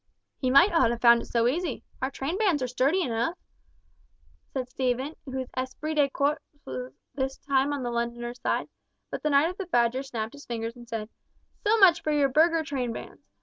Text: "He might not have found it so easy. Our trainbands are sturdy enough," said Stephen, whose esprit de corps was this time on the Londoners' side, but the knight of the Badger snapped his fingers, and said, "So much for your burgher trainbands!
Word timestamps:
"He 0.39 0.49
might 0.49 0.71
not 0.71 0.89
have 0.89 0.99
found 0.99 1.21
it 1.21 1.27
so 1.27 1.47
easy. 1.47 1.83
Our 2.01 2.09
trainbands 2.09 2.63
are 2.63 2.67
sturdy 2.67 3.03
enough," 3.03 3.37
said 4.51 4.67
Stephen, 4.67 5.13
whose 5.25 5.51
esprit 5.55 5.93
de 5.93 6.09
corps 6.09 6.41
was 6.65 6.91
this 7.13 7.37
time 7.37 7.71
on 7.71 7.83
the 7.83 7.91
Londoners' 7.91 8.41
side, 8.41 8.67
but 9.11 9.21
the 9.21 9.29
knight 9.29 9.51
of 9.51 9.57
the 9.59 9.67
Badger 9.67 10.01
snapped 10.01 10.33
his 10.33 10.47
fingers, 10.47 10.75
and 10.75 10.89
said, 10.89 11.07
"So 11.63 11.77
much 11.77 12.01
for 12.01 12.11
your 12.11 12.29
burgher 12.29 12.63
trainbands! 12.63 13.27